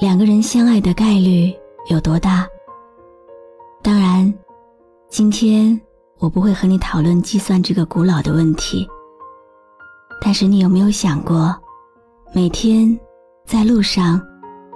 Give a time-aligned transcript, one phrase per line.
[0.00, 1.54] 两个人相爱的概率
[1.90, 2.48] 有多大？
[3.82, 4.32] 当然，
[5.10, 5.78] 今天
[6.18, 8.88] 我不会和你讨论计算这个古老的问题。
[10.18, 11.54] 但是你有没有想过，
[12.32, 12.98] 每天
[13.44, 14.18] 在路上，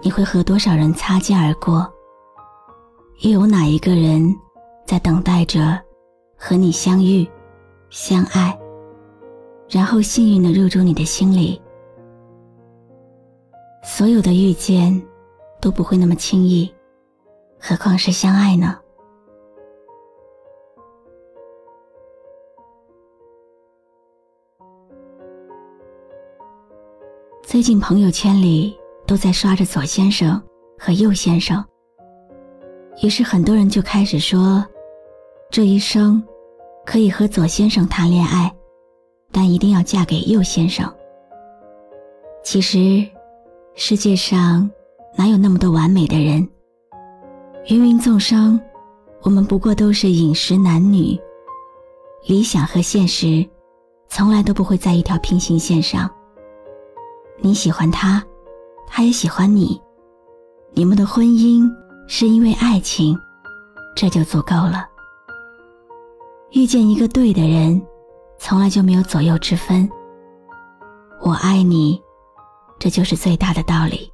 [0.00, 1.92] 你会和多少人擦肩而过？
[3.22, 4.32] 又有哪一个人
[4.86, 5.76] 在等待着
[6.36, 7.28] 和你相遇、
[7.90, 8.56] 相爱，
[9.68, 11.60] 然后幸运的入住你的心里？
[13.82, 15.02] 所有的遇见。
[15.60, 16.72] 都不会那么轻易，
[17.58, 18.78] 何况是相爱呢？
[27.42, 30.40] 最近朋友圈里都在刷着左先生
[30.78, 31.64] 和右先生，
[33.02, 34.64] 于是很多人就开始说，
[35.50, 36.22] 这一生
[36.86, 38.54] 可以和左先生谈恋爱，
[39.32, 40.88] 但一定要嫁给右先生。
[42.44, 43.04] 其实，
[43.80, 44.68] 世界上。
[45.16, 46.46] 哪有那么多完美的人？
[47.66, 48.60] 芸芸众生，
[49.22, 51.16] 我们不过都是饮食男女，
[52.26, 53.48] 理想和现实，
[54.08, 56.10] 从来都不会在一条平行线上。
[57.38, 58.22] 你喜欢他，
[58.88, 59.80] 他也喜欢你，
[60.72, 61.62] 你们的婚姻
[62.08, 63.16] 是因为爱情，
[63.94, 64.88] 这就足够了。
[66.50, 67.80] 遇见一个对的人，
[68.38, 69.88] 从来就没有左右之分。
[71.20, 72.00] 我爱你，
[72.78, 74.10] 这就是最大的道理。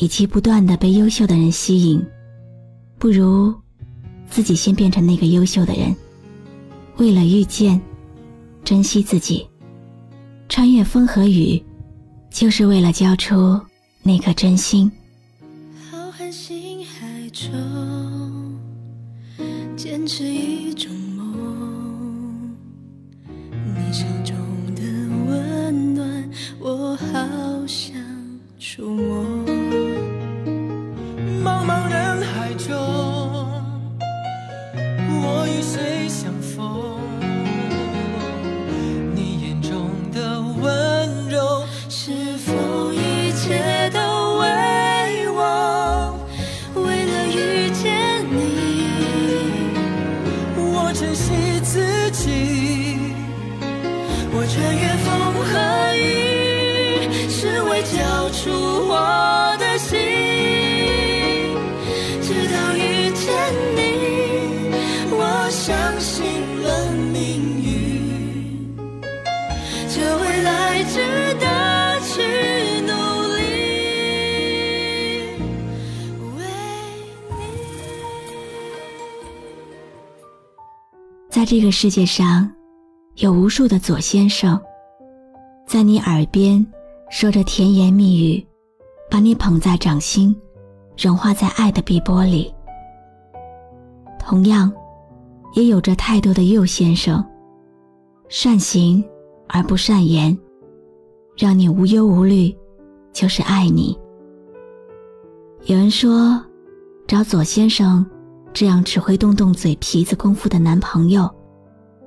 [0.00, 2.00] 与其不断的被优秀的人吸引，
[2.98, 3.52] 不如
[4.30, 5.94] 自己先变成那个优秀的人。
[6.96, 7.80] 为了遇见，
[8.62, 9.48] 珍惜自己，
[10.48, 11.62] 穿越风和雨，
[12.30, 13.60] 就是为了交出
[14.02, 14.90] 那颗真心。
[15.90, 17.50] 浩瀚星海中，
[19.76, 21.79] 坚持一种梦，
[57.82, 59.98] 交出我的心
[62.20, 63.32] 直到遇见
[63.74, 63.78] 你
[65.10, 66.22] 我相信
[66.62, 68.76] 了命运
[69.88, 71.46] 这未来值得
[72.02, 72.20] 去
[72.82, 72.92] 努
[73.36, 73.40] 力
[76.36, 76.44] 为
[77.30, 77.42] 你
[81.30, 82.52] 在这个世界上
[83.14, 84.60] 有无数的左先生
[85.66, 86.64] 在你耳边
[87.10, 88.46] 说着甜言蜜语，
[89.10, 90.34] 把你捧在掌心，
[90.96, 92.54] 融化在爱的碧波里。
[94.18, 94.72] 同样，
[95.54, 97.22] 也有着太多的右先生，
[98.28, 99.04] 善行
[99.48, 100.38] 而不善言，
[101.36, 102.56] 让你无忧无虑，
[103.12, 103.98] 就是爱你。
[105.64, 106.40] 有人说，
[107.06, 108.06] 找左先生。
[108.52, 111.30] 这样只会动动嘴皮子功夫的男朋友，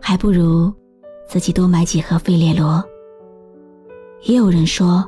[0.00, 0.72] 还不如
[1.28, 2.82] 自己多买几盒费列罗。
[4.24, 5.06] 也有人说，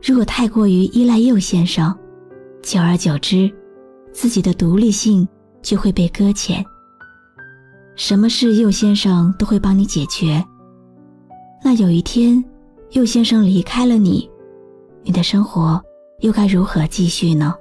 [0.00, 1.92] 如果太过于依赖右先生，
[2.62, 3.50] 久而久之，
[4.12, 5.26] 自己的独立性
[5.60, 6.64] 就会被搁浅。
[7.96, 10.44] 什么事右先生都会帮你解决，
[11.64, 12.42] 那有一天
[12.92, 14.30] 右先生离开了你，
[15.02, 15.82] 你的生活
[16.20, 17.52] 又该如何继续呢？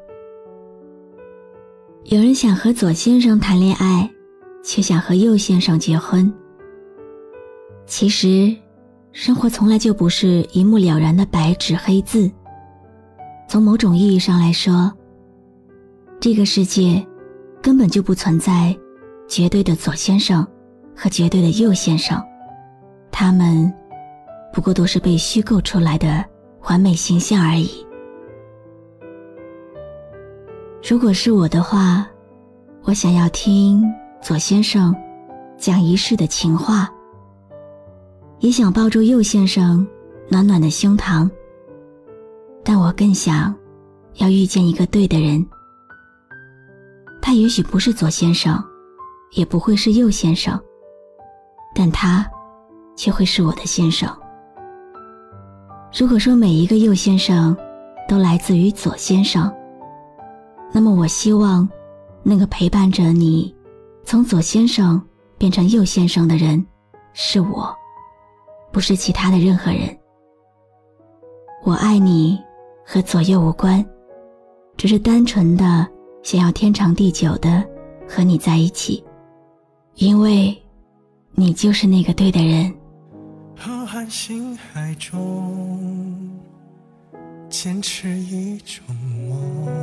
[2.04, 4.08] 有人想和左先生谈恋爱，
[4.64, 6.32] 却想和右先生结婚。
[7.88, 8.56] 其实，
[9.12, 12.32] 生活从来就不是一目了然的白纸黑字，
[13.48, 14.92] 从某种意义上来说，
[16.20, 17.06] 这个世界
[17.62, 18.78] 根本就不存在
[19.28, 20.46] 绝对的左先生
[20.96, 22.24] 和绝对的右先生，
[23.12, 23.74] 他们
[24.54, 26.24] 不过都是被虚构出来的
[26.70, 27.86] 完美形象而已。
[30.88, 32.08] 如果是我的话，
[32.84, 33.84] 我想要听
[34.22, 34.96] 左先生
[35.58, 36.90] 讲一世的情话，
[38.40, 39.86] 也想抱住右先生
[40.30, 41.30] 暖暖的胸膛。
[42.64, 43.56] 但我更想
[44.16, 45.46] 要遇见一个对的人，
[47.22, 48.62] 他也许不是左先生，
[49.32, 50.60] 也不会是右先生，
[51.74, 52.30] 但他
[52.96, 54.10] 却会是我的先生。
[55.98, 57.56] 如果说每一个右先生
[58.08, 59.52] 都来自于左先生，
[60.74, 61.68] 那么我希望
[62.24, 63.56] 那个陪伴着你
[64.04, 65.02] 从左先生
[65.38, 66.64] 变成右先生的人
[67.14, 67.74] 是我，
[68.78, 69.98] 不是其他的任何人。
[71.64, 72.40] 我爱你。
[72.86, 73.84] 和左右无关，
[74.78, 75.86] 只是单纯的
[76.22, 77.62] 想要天长地久的
[78.08, 79.04] 和你在一起，
[79.96, 80.56] 因为，
[81.32, 82.72] 你就是那个对的人。
[83.58, 86.40] 浩瀚星海中，
[87.50, 88.86] 坚持一种
[89.28, 89.76] 梦，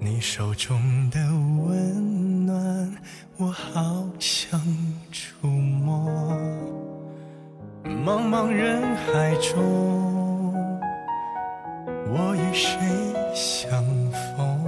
[0.00, 0.76] 你手中
[1.10, 2.96] 的温暖，
[3.36, 4.58] 我好想
[5.12, 6.10] 触摸。
[8.04, 10.52] 茫茫人海中。
[12.10, 12.76] 我与谁
[13.32, 13.70] 相
[14.10, 14.66] 逢？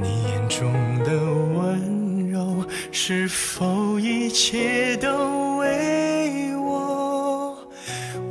[0.00, 0.72] 你眼中
[1.04, 1.12] 的
[1.54, 7.56] 温柔，是否一切都为我？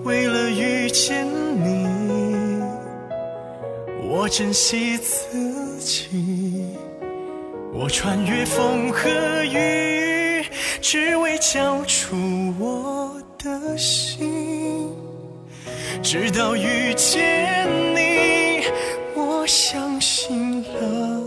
[0.04, 2.62] 为了遇见你，
[4.10, 6.75] 我珍惜自己，
[7.74, 9.10] 我穿越风和
[9.46, 10.44] 雨，
[10.81, 12.18] 只为交出
[12.60, 13.05] 我
[13.45, 14.92] 的心。
[16.01, 18.63] 直到遇见你，
[19.15, 21.21] 我相信了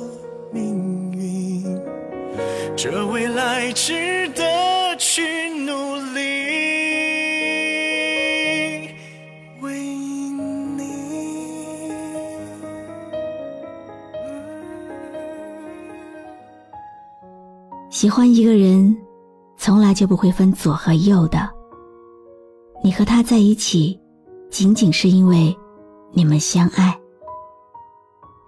[0.53, 1.81] 命运，
[2.77, 4.43] 这未来值得
[4.97, 6.21] 去努力。
[9.61, 9.73] 为
[10.77, 10.83] 你，
[17.91, 18.97] 喜欢一个人，
[19.57, 21.58] 从来就不会分左和右的。
[22.89, 24.01] 你和他在一起。
[24.51, 25.55] 仅仅是因为
[26.11, 26.99] 你们相爱。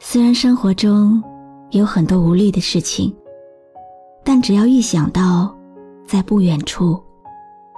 [0.01, 1.23] 虽然生活中
[1.73, 3.15] 有很多无力的事情，
[4.25, 5.55] 但只要一想到
[6.07, 6.99] 在不远处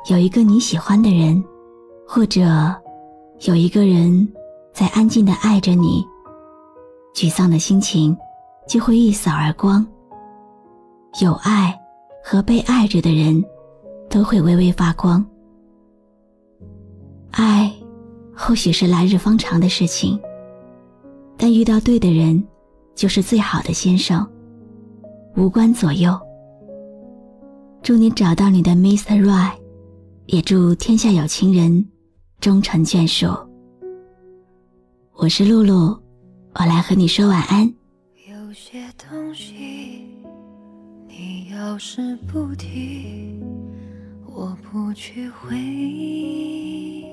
[0.09, 1.43] 有一个你喜欢的人，
[2.07, 2.41] 或者
[3.41, 4.33] 有一个人
[4.73, 6.07] 在安静的爱着你，
[7.13, 8.17] 沮丧的心情
[8.69, 9.85] 就会一扫而光。
[11.21, 11.77] 有爱
[12.23, 13.45] 和被爱着的人，
[14.09, 15.27] 都会微微发光。
[17.33, 17.73] 爱。
[18.35, 20.19] 或许是来日方长的事情，
[21.37, 22.43] 但遇到对的人，
[22.95, 24.27] 就是最好的先生，
[25.37, 26.19] 无关左右。
[27.83, 29.23] 祝你找到你的 Mr.
[29.23, 29.53] Right，
[30.27, 31.87] 也祝天下有情人
[32.41, 33.27] 终成眷属。
[35.15, 35.97] 我是露露，
[36.55, 37.73] 我来和你说晚安。
[38.29, 40.07] 有些东西，
[41.07, 43.42] 你要是不提，
[44.73, 47.05] 不去回忆。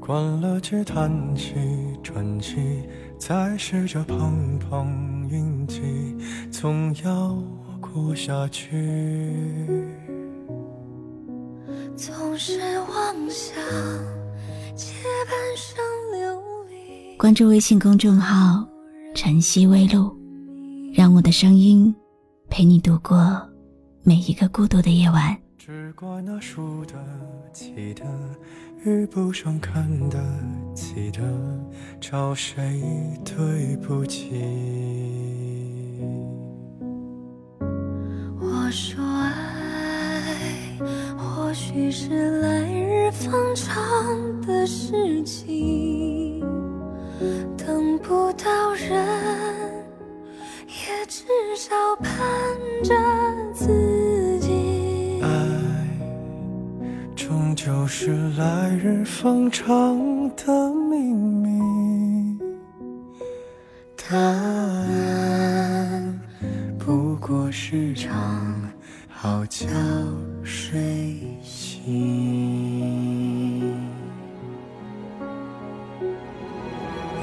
[0.00, 1.54] 关了机，叹气，
[2.02, 2.56] 转机，
[3.16, 5.80] 再试着碰碰运气，
[6.50, 7.40] 总要
[7.80, 8.66] 过下去。
[11.94, 13.62] 总是妄想
[14.74, 14.92] 借
[15.30, 15.84] 半生
[16.18, 17.16] 流离。
[17.16, 18.66] 关注微信公众号
[19.14, 20.12] “晨曦微露”，
[20.92, 21.94] 让我的声音
[22.50, 23.40] 陪你度过
[24.08, 25.36] 每一个孤独的夜晚。
[25.58, 26.94] 只怪那输得
[27.52, 28.06] 起的。
[28.82, 30.18] 遇不上看得
[30.74, 31.20] 起的，
[32.00, 32.80] 找谁
[33.22, 34.30] 对不起？
[38.40, 40.78] 我说爱，
[41.18, 43.76] 或许是来日方长
[44.40, 46.40] 的事情，
[47.58, 49.04] 等不到人，
[57.64, 59.66] 就是来日方长
[60.36, 62.38] 的秘密，
[63.96, 64.86] 答案
[66.78, 68.54] 不过是场
[69.08, 69.66] 好觉
[70.44, 71.82] 睡醒。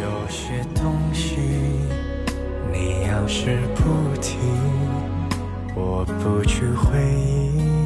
[0.02, 1.38] 有些东西，
[2.74, 4.36] 你要是不提，
[5.74, 7.00] 我不去回
[7.58, 7.85] 忆。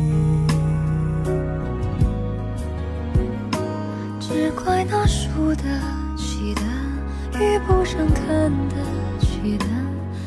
[4.65, 5.63] 怪那输得
[6.17, 6.61] 起的，
[7.39, 8.75] 遇不上看得
[9.19, 9.65] 起的，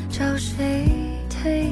[0.09, 1.71] 找谁推？